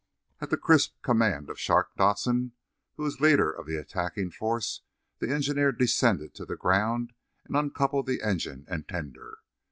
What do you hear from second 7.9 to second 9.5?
the engine and tender.